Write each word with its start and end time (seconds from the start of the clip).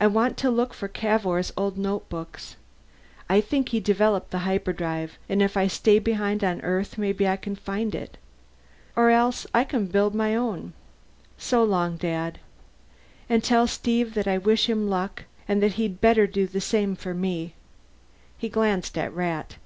I 0.00 0.08
want 0.08 0.36
to 0.38 0.50
look 0.50 0.74
for 0.74 0.88
Cavour's 0.88 1.52
old 1.56 1.78
notebooks; 1.78 2.56
I 3.28 3.40
think 3.40 3.68
he 3.68 3.78
developed 3.78 4.32
the 4.32 4.40
hyperdrive, 4.40 5.18
and 5.28 5.40
if 5.40 5.56
I 5.56 5.68
stay 5.68 6.00
behind 6.00 6.42
on 6.42 6.60
Earth 6.62 6.98
maybe 6.98 7.28
I 7.28 7.36
can 7.36 7.54
find 7.54 7.94
it. 7.94 8.18
Or 8.96 9.10
else 9.10 9.46
I 9.54 9.62
can 9.62 9.86
build 9.86 10.16
my 10.16 10.34
own. 10.34 10.72
So 11.38 11.62
long, 11.62 11.96
Dad. 11.96 12.40
And 13.28 13.44
tell 13.44 13.68
Steve 13.68 14.14
that 14.14 14.26
I 14.26 14.36
wish 14.36 14.68
him 14.68 14.90
luck 14.90 15.26
and 15.46 15.62
that 15.62 15.74
he'd 15.74 16.00
better 16.00 16.26
do 16.26 16.48
the 16.48 16.60
same 16.60 16.96
for 16.96 17.14
me." 17.14 17.54
He 18.36 18.48
glanced 18.48 18.98
at 18.98 19.12
Rat. 19.14 19.58